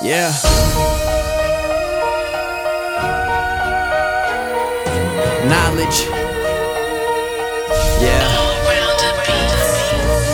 Yeah. 0.00 0.32
Knowledge. 5.48 6.06
Yeah. 8.00 8.22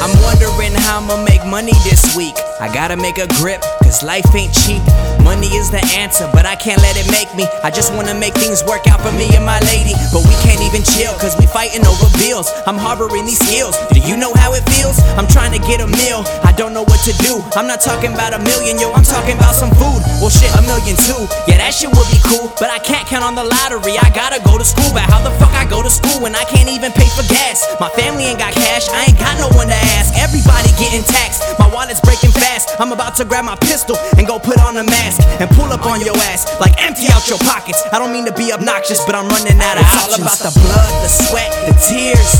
I'm 0.00 0.14
wondering 0.22 0.72
how 0.74 1.00
I'ma 1.00 1.22
make 1.24 1.44
money 1.44 1.72
this 1.82 2.16
week. 2.16 2.36
I 2.60 2.70
gotta 2.72 2.96
make 2.96 3.18
a 3.18 3.26
grip, 3.40 3.62
cause 3.88 4.04
life 4.04 4.28
ain't 4.36 4.52
cheap. 4.52 4.84
Money 5.24 5.48
is 5.56 5.72
the 5.72 5.80
answer, 5.96 6.28
but 6.36 6.44
I 6.44 6.56
can't 6.56 6.80
let 6.84 7.00
it 7.00 7.08
make 7.08 7.32
me. 7.32 7.48
I 7.64 7.72
just 7.72 7.96
wanna 7.96 8.12
make 8.12 8.36
things 8.36 8.60
work 8.68 8.84
out 8.84 9.00
for 9.00 9.12
me 9.16 9.32
and 9.32 9.44
my 9.48 9.56
lady. 9.72 9.96
But 10.12 10.28
we 10.28 10.36
can't 10.44 10.60
even 10.60 10.84
chill, 10.84 11.16
cause 11.16 11.32
we 11.40 11.48
fighting 11.48 11.80
over 11.88 12.04
bills. 12.20 12.52
I'm 12.68 12.76
harboring 12.76 13.24
these 13.24 13.40
skills. 13.40 13.72
Do 13.88 14.00
you 14.04 14.20
know 14.20 14.36
how 14.36 14.52
it 14.52 14.64
feels? 14.76 15.00
I'm 15.16 15.24
trying 15.24 15.56
to 15.56 15.60
get 15.64 15.80
a 15.80 15.88
meal. 15.88 16.20
I 16.44 16.52
don't 16.52 16.76
know 16.76 16.84
what 16.84 17.00
to 17.08 17.16
do. 17.24 17.40
I'm 17.56 17.64
not 17.64 17.80
talking 17.80 18.12
about 18.12 18.36
a 18.36 18.40
million, 18.44 18.76
yo, 18.76 18.92
I'm 18.92 19.08
talking 19.08 19.40
about 19.40 19.56
some 19.56 19.72
food. 19.80 20.04
Well, 20.20 20.28
shit, 20.28 20.52
a 20.52 20.62
million 20.68 20.96
too. 21.08 21.24
Yeah, 21.48 21.56
that 21.56 21.72
shit 21.72 21.88
would 21.88 22.10
be 22.12 22.20
cool. 22.28 22.52
But 22.60 22.68
I 22.68 22.78
can't 22.84 23.08
count 23.08 23.24
on 23.24 23.34
the 23.34 23.44
lottery. 23.44 23.96
I 23.96 24.12
gotta 24.12 24.44
go 24.44 24.60
to 24.60 24.66
school. 24.68 24.92
But 24.92 25.08
how 25.08 25.24
the 25.24 25.32
fuck 25.40 25.52
I 25.56 25.64
go 25.64 25.80
to 25.80 25.88
school 25.88 26.20
when 26.20 26.36
I 26.36 26.44
can't 26.44 26.68
even 26.68 26.92
pay 26.92 27.08
for 27.16 27.24
gas? 27.32 27.64
My 27.80 27.88
family 27.96 28.28
ain't 28.28 28.40
got 28.40 28.52
cash. 28.52 28.92
I 28.92 29.08
ain't 29.08 29.18
got 29.18 29.40
no 29.40 29.48
one 29.56 29.72
to 29.72 29.80
ask. 29.96 30.12
Everybody 30.20 30.76
getting 30.76 31.04
taxed. 31.08 31.40
My 31.56 31.68
wallet's 31.72 32.04
breaking 32.04 32.36
fast. 32.58 32.80
I'm 32.80 32.92
about 32.92 33.14
to 33.16 33.24
grab 33.24 33.44
my 33.44 33.56
pistol 33.56 33.96
and 34.18 34.26
go 34.26 34.38
put 34.38 34.58
on 34.60 34.76
a 34.76 34.84
mask 34.84 35.22
and 35.40 35.48
pull 35.50 35.70
up 35.70 35.86
on 35.86 36.00
your 36.00 36.16
ass. 36.30 36.46
Like 36.60 36.74
empty 36.82 37.06
out 37.12 37.28
your 37.28 37.38
pockets. 37.38 37.82
I 37.92 37.98
don't 37.98 38.12
mean 38.12 38.26
to 38.26 38.34
be 38.34 38.52
obnoxious, 38.52 39.04
but 39.04 39.14
I'm 39.14 39.28
running 39.28 39.58
out 39.60 39.78
of 39.78 39.86
it's 39.86 40.02
options. 40.02 40.18
all 40.18 40.26
about 40.26 40.40
the 40.42 40.52
blood, 40.58 40.90
the 41.02 41.10
sweat, 41.10 41.50
the 41.70 41.76
tears, 41.78 42.30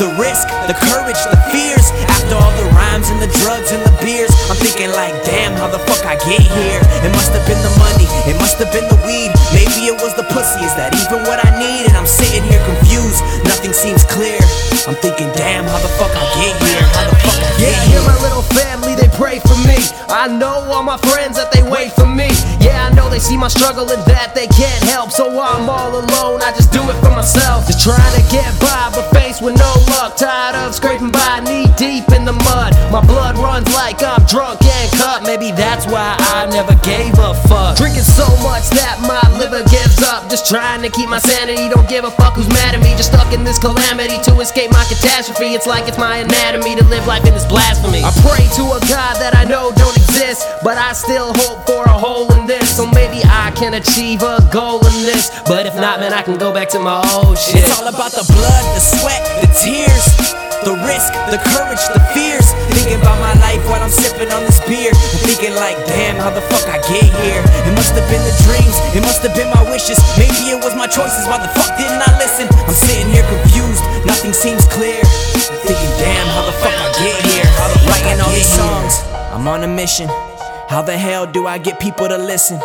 the 0.00 0.08
risk, 0.16 0.46
the 0.70 0.76
courage, 0.88 1.20
the 1.28 1.40
fears. 1.52 1.92
After 2.08 2.36
all 2.36 2.52
the 2.56 2.68
rhymes 2.76 3.08
and 3.10 3.20
the 3.20 3.30
drugs 3.44 3.72
and 3.72 3.82
the 3.84 3.94
beers, 4.00 4.32
I'm 4.48 4.56
thinking 4.56 4.90
like, 4.92 5.12
damn, 5.24 5.52
how 5.56 5.68
the 5.68 5.80
fuck 5.84 6.04
I 6.06 6.16
get 6.24 6.44
here? 6.44 6.80
It 7.04 7.12
must 7.12 7.32
have 7.32 7.44
been 7.44 7.60
the 7.60 7.74
money, 7.76 8.08
it 8.28 8.36
must 8.40 8.56
have 8.62 8.72
been 8.72 8.88
the 8.88 9.00
weed. 9.04 9.32
Maybe 9.52 9.88
it 9.88 9.96
was 10.00 10.14
the 10.16 10.24
pussy. 10.32 10.64
Is 10.64 10.74
that 10.76 10.94
even 10.96 11.24
what 11.28 11.40
I 11.44 11.50
need? 11.56 11.88
And 11.88 11.96
I'm 11.96 12.08
sitting 12.08 12.44
here 12.44 12.60
confused. 12.64 13.20
Nothing 13.44 13.72
seems 13.72 14.04
clear. 14.04 14.40
I'm 14.88 14.96
thinking, 15.04 15.28
damn, 15.36 15.64
how 15.64 15.80
the 15.80 15.92
fuck 16.00 16.12
I 16.14 16.24
get 16.40 16.54
here? 16.64 16.84
How 16.96 17.04
the 17.10 17.16
fuck 17.20 17.40
I 17.44 17.50
get 17.58 17.68
Yeah, 17.68 17.84
I 17.84 17.98
pray 19.18 19.40
for 19.42 19.58
me. 19.66 19.82
I 20.08 20.30
know 20.30 20.62
all 20.70 20.82
my 20.82 20.96
friends 21.10 21.36
that 21.36 21.50
they 21.50 21.62
wait 21.66 21.92
for 21.92 22.06
me. 22.06 22.30
Yeah, 22.62 22.86
I 22.86 22.94
know 22.94 23.10
they 23.10 23.18
see 23.18 23.36
my 23.36 23.48
struggle 23.48 23.90
and 23.90 24.02
that 24.06 24.34
they 24.34 24.46
can't 24.46 24.82
help. 24.86 25.10
So 25.10 25.26
I'm 25.26 25.68
all 25.68 25.90
alone, 25.90 26.40
I 26.40 26.54
just 26.54 26.72
do 26.72 26.80
it 26.86 26.96
for 27.02 27.10
myself. 27.10 27.66
Just 27.66 27.82
trying 27.82 28.14
to 28.14 28.24
get 28.30 28.54
by, 28.60 28.90
but 28.94 29.10
faced 29.10 29.42
with 29.42 29.58
no 29.58 29.72
luck. 29.90 30.16
Tired 30.16 30.54
of 30.54 30.74
scraping 30.74 31.10
by 31.10 31.40
knee 31.40 31.66
deep 31.76 32.08
in 32.14 32.24
the 32.24 32.36
mud. 32.46 32.72
My 32.94 33.02
blood 33.04 33.36
runs 33.36 33.66
like 33.74 34.02
I'm 34.02 34.24
drunk 34.24 34.62
and 34.62 34.88
cut. 34.92 35.22
Maybe 35.24 35.50
that's 35.50 35.86
why 35.86 36.17
never 36.68 36.84
gave 36.84 37.14
a 37.18 37.34
fuck. 37.48 37.76
Drinking 37.76 38.04
so 38.04 38.26
much 38.44 38.68
that 38.76 39.00
my 39.00 39.22
liver 39.38 39.64
gives 39.68 40.02
up. 40.02 40.28
Just 40.30 40.46
trying 40.46 40.82
to 40.82 40.90
keep 40.90 41.08
my 41.08 41.18
sanity. 41.18 41.68
Don't 41.68 41.88
give 41.88 42.04
a 42.04 42.10
fuck 42.10 42.34
who's 42.34 42.48
mad 42.48 42.74
at 42.74 42.82
me. 42.82 42.92
Just 42.96 43.12
stuck 43.12 43.32
in 43.32 43.44
this 43.44 43.58
calamity 43.58 44.20
to 44.24 44.32
escape 44.40 44.70
my 44.70 44.84
catastrophe. 44.84 45.54
It's 45.54 45.66
like 45.66 45.88
it's 45.88 45.98
my 45.98 46.18
anatomy 46.18 46.76
to 46.76 46.84
live 46.84 47.06
life 47.06 47.24
in 47.26 47.34
this 47.34 47.46
blasphemy. 47.46 48.02
I 48.04 48.12
pray 48.24 48.44
to 48.56 48.64
a 48.76 48.80
God 48.88 49.16
that 49.20 49.34
I 49.36 49.44
know 49.44 49.72
don't 49.76 49.96
exist, 49.96 50.46
but 50.62 50.76
I 50.76 50.92
still 50.92 51.32
hope 51.34 51.66
for 51.66 51.84
a 51.84 51.96
hole 51.96 52.30
in 52.34 52.46
this. 52.46 52.76
So 52.76 52.86
maybe 52.86 53.22
I 53.24 53.52
can 53.56 53.74
achieve 53.74 54.22
a 54.22 54.44
goal 54.52 54.84
in 54.84 54.96
this. 55.08 55.30
But 55.46 55.66
if 55.66 55.74
not, 55.74 56.00
man, 56.00 56.12
I 56.12 56.22
can 56.22 56.36
go 56.38 56.52
back 56.52 56.68
to 56.70 56.78
my 56.78 57.00
old 57.14 57.38
shit. 57.38 57.64
It's 57.64 57.80
all 57.80 57.88
about 57.88 58.12
the 58.12 58.24
blood, 58.32 58.64
the 58.76 58.82
sweat, 58.82 59.22
the 59.40 59.48
tears, 59.56 60.04
the 60.64 60.74
risk, 60.84 61.12
the 61.32 61.40
courage, 61.54 61.82
the 61.94 62.02
fears. 62.12 62.52
Thinking 62.74 63.00
about 63.00 63.18
my 63.20 63.34
life 63.40 63.62
while 63.70 63.82
I'm 63.82 63.90
sipping 63.90 64.30
on 64.32 64.44
this 64.44 64.60
beer. 64.66 64.92
Thinking 65.48 65.64
like, 65.64 65.86
damn, 65.86 66.16
how 66.16 66.28
the 66.28 66.42
fuck 66.42 66.68
I 66.68 66.76
get 66.92 67.08
here? 67.24 67.40
It 67.64 67.72
must 67.72 67.96
have 67.96 68.04
been 68.12 68.20
the 68.20 68.36
dreams, 68.44 68.76
it 68.94 69.00
must 69.00 69.22
have 69.22 69.34
been 69.34 69.48
my 69.48 69.64
wishes. 69.70 69.96
Maybe 70.20 70.52
it 70.52 70.62
was 70.62 70.76
my 70.76 70.86
choices. 70.86 71.24
Why 71.24 71.40
the 71.40 71.48
fuck 71.56 71.72
didn't 71.78 72.04
I 72.04 72.18
listen? 72.20 72.48
I'm 72.68 72.74
sitting 72.74 73.08
here 73.08 73.24
confused, 73.24 73.80
nothing 74.04 74.34
seems 74.34 74.66
clear. 74.68 75.00
I'm 75.00 75.60
thinking, 75.64 75.92
damn, 75.96 76.26
how 76.36 76.44
the 76.44 76.52
fuck 76.52 76.76
I 76.76 76.92
get 77.00 77.16
here? 77.32 77.48
How 77.56 77.68
the 77.72 77.80
Writing 77.88 78.20
all 78.20 78.30
these 78.30 78.52
songs, 78.52 79.00
I'm 79.32 79.48
on 79.48 79.64
a 79.64 79.68
mission. 79.68 80.08
How 80.68 80.82
the 80.82 80.98
hell 80.98 81.24
do 81.24 81.46
I 81.46 81.56
get 81.56 81.80
people 81.80 82.08
to 82.08 82.18
listen? 82.18 82.60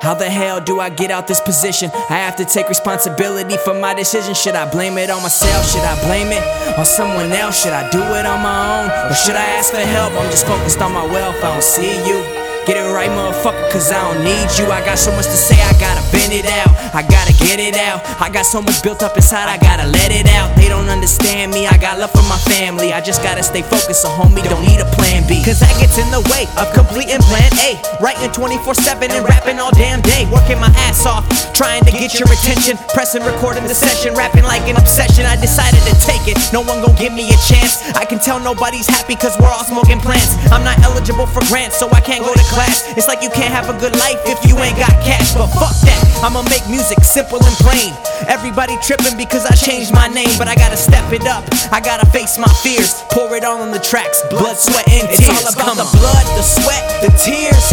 How 0.00 0.14
the 0.14 0.30
hell 0.30 0.60
do 0.60 0.78
I 0.78 0.90
get 0.90 1.10
out 1.10 1.26
this 1.26 1.40
position? 1.40 1.90
I 2.08 2.22
have 2.22 2.36
to 2.36 2.44
take 2.44 2.68
responsibility 2.68 3.56
for 3.58 3.74
my 3.74 3.94
decision. 3.94 4.32
Should 4.34 4.54
I 4.54 4.70
blame 4.70 4.96
it 4.96 5.10
on 5.10 5.22
myself? 5.22 5.66
Should 5.66 5.82
I 5.82 5.98
blame 6.06 6.28
it 6.30 6.42
on 6.78 6.84
someone 6.84 7.32
else? 7.32 7.60
Should 7.60 7.72
I 7.72 7.90
do 7.90 7.98
it 7.98 8.24
on 8.24 8.40
my 8.40 8.58
own? 8.78 9.10
Or 9.10 9.14
should 9.14 9.34
I 9.34 9.44
ask 9.58 9.72
for 9.72 9.82
help? 9.82 10.12
I'm 10.14 10.30
just 10.30 10.46
focused 10.46 10.80
on 10.80 10.92
my 10.92 11.04
wealth. 11.04 11.36
I 11.42 11.52
don't 11.52 11.62
see 11.62 11.98
you. 12.06 12.22
Get 12.68 12.76
it 12.76 12.92
right, 12.92 13.08
motherfucker, 13.08 13.72
cause 13.72 13.90
I 13.90 13.96
don't 13.96 14.22
need 14.22 14.44
you. 14.60 14.70
I 14.70 14.84
got 14.84 14.98
so 14.98 15.10
much 15.16 15.24
to 15.24 15.38
say, 15.40 15.56
I 15.56 15.72
gotta 15.80 16.04
vent 16.12 16.36
it 16.36 16.44
out. 16.44 16.68
I 16.94 17.00
gotta 17.00 17.32
get 17.32 17.58
it 17.58 17.80
out. 17.80 18.04
I 18.20 18.28
got 18.28 18.44
so 18.44 18.60
much 18.60 18.82
built 18.82 19.02
up 19.02 19.16
inside, 19.16 19.48
I 19.48 19.56
gotta 19.56 19.88
let 19.88 20.12
it 20.12 20.28
out. 20.28 20.54
They 20.54 20.68
don't 20.68 20.90
understand 20.90 21.50
me, 21.50 21.66
I 21.66 21.78
got 21.78 21.98
love 21.98 22.12
for 22.12 22.22
my 22.28 22.36
family. 22.36 22.92
I 22.92 23.00
just 23.00 23.22
gotta 23.22 23.42
stay 23.42 23.62
focused, 23.62 24.02
so 24.02 24.08
homie, 24.08 24.44
don't 24.44 24.60
need 24.60 24.80
a 24.80 24.90
plan. 24.92 25.07
Cause 25.48 25.64
that 25.64 25.80
gets 25.80 25.96
in 25.96 26.04
the 26.12 26.20
way 26.28 26.44
of 26.60 26.68
completing 26.76 27.24
plan 27.24 27.48
A. 27.64 27.80
Writing 28.04 28.28
24 28.36 28.84
7 28.84 29.08
and 29.08 29.24
rapping 29.24 29.56
all 29.56 29.72
damn 29.72 30.04
day. 30.04 30.28
Working 30.28 30.60
my 30.60 30.68
ass 30.84 31.08
off, 31.08 31.24
trying 31.56 31.80
to 31.88 31.92
get 31.96 32.20
your 32.20 32.28
attention. 32.28 32.76
Pressing 32.92 33.24
record 33.24 33.56
in 33.56 33.64
the 33.64 33.72
session, 33.72 34.12
rapping 34.12 34.44
like 34.44 34.68
an 34.68 34.76
obsession. 34.76 35.24
I 35.24 35.40
decided 35.40 35.80
to 35.88 35.96
take 36.04 36.28
it, 36.28 36.36
no 36.52 36.60
one 36.60 36.84
gon' 36.84 37.00
give 37.00 37.16
me 37.16 37.32
a 37.32 37.38
chance. 37.48 37.80
I 37.96 38.04
can 38.04 38.20
tell 38.20 38.36
nobody's 38.36 38.84
happy 38.92 39.16
cause 39.16 39.40
we're 39.40 39.48
all 39.48 39.64
smoking 39.64 40.04
plants. 40.04 40.36
I'm 40.52 40.68
not 40.68 40.84
eligible 40.84 41.24
for 41.24 41.40
grants, 41.48 41.80
so 41.80 41.88
I 41.96 42.04
can't 42.04 42.20
go 42.20 42.36
to 42.36 42.46
class. 42.52 42.84
It's 43.00 43.08
like 43.08 43.24
you 43.24 43.32
can't 43.32 43.56
have 43.56 43.72
a 43.72 43.76
good 43.80 43.96
life 43.96 44.20
if 44.28 44.44
you 44.44 44.52
ain't 44.60 44.76
got 44.76 44.92
cash, 45.00 45.32
but 45.32 45.48
fuck 45.56 45.72
that. 45.88 45.96
I'ma 46.20 46.42
make 46.52 46.68
music 46.68 47.00
simple 47.00 47.40
and 47.40 47.56
plain. 47.64 47.96
Everybody 48.28 48.76
tripping 48.82 49.16
because 49.16 49.46
I 49.46 49.54
changed 49.54 49.94
my 49.94 50.08
name, 50.08 50.34
but 50.36 50.44
I 50.44 50.56
gotta 50.56 50.76
step 50.76 51.08
it 51.12 51.24
up. 51.24 51.48
I 51.72 51.80
gotta 51.80 52.04
face 52.10 52.36
my 52.36 52.52
fears. 52.60 53.00
Pour 53.08 53.32
it 53.36 53.44
all 53.44 53.62
on 53.62 53.70
the 53.70 53.78
tracks, 53.78 54.20
blood, 54.28 54.58
sweat, 54.58 54.84
and 54.90 55.08
tears. 55.16 55.37
All 55.38 55.54
about 55.54 55.78
the 55.78 55.88
blood, 55.98 56.26
the 56.34 56.42
sweat, 56.42 56.82
the 56.98 57.14
tears, 57.14 57.66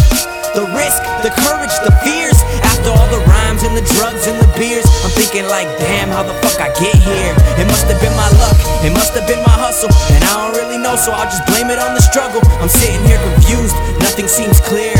the 0.54 0.64
risk, 0.70 1.02
the 1.26 1.34
courage, 1.44 1.74
the 1.82 1.90
fears. 2.06 2.38
After 2.62 2.94
all 2.94 3.08
the 3.10 3.20
rhymes 3.26 3.66
and 3.66 3.76
the 3.76 3.84
drugs 3.98 4.26
and 4.26 4.38
the 4.38 4.46
beers, 4.54 4.86
I'm 5.04 5.10
thinking 5.10 5.44
like, 5.50 5.66
damn, 5.82 6.08
how 6.08 6.22
the 6.22 6.34
fuck 6.40 6.62
I 6.62 6.70
get 6.78 6.94
here? 6.94 7.34
It 7.58 7.66
must 7.66 7.90
have 7.90 8.00
been 8.00 8.14
my 8.16 8.30
luck, 8.38 8.56
it 8.86 8.92
must 8.96 9.12
have 9.14 9.26
been 9.28 9.42
my 9.42 9.52
hustle, 9.52 9.90
and 10.14 10.22
I 10.24 10.32
don't 10.40 10.54
really 10.56 10.78
know, 10.78 10.96
so 10.96 11.12
I'll 11.12 11.28
just 11.28 11.44
blame 11.46 11.68
it 11.68 11.78
on 11.78 11.94
the 11.94 12.00
struggle. 12.02 12.40
I'm 12.62 12.70
sitting 12.70 13.04
here 13.04 13.20
confused, 13.34 13.74
nothing 14.00 14.28
seems 14.28 14.60
clear. 14.60 14.95